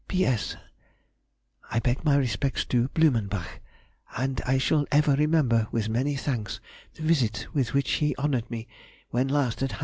P.S.—I 0.07 1.77
beg 1.77 2.03
my 2.03 2.15
respects 2.17 2.65
to... 2.65 2.87
Blumenbach, 2.89 3.61
and 4.17 4.41
I 4.47 4.57
shall 4.57 4.87
ever 4.91 5.13
remember 5.13 5.67
with 5.71 5.89
many 5.89 6.15
thanks 6.15 6.59
the 6.95 7.03
visit 7.03 7.45
with 7.53 7.75
which 7.75 7.91
he 7.97 8.15
honoured 8.17 8.49
me 8.49 8.67
when 9.11 9.27
last 9.27 9.61
at 9.61 9.73
Hanover. 9.73 9.79